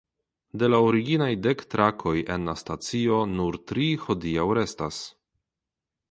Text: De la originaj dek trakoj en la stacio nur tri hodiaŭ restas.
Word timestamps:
De 0.61 0.67
la 0.69 0.77
originaj 0.85 1.27
dek 1.47 1.59
trakoj 1.73 2.13
en 2.35 2.49
la 2.51 2.55
stacio 2.61 3.19
nur 3.33 3.59
tri 3.73 3.91
hodiaŭ 4.05 4.47
restas. 4.59 5.03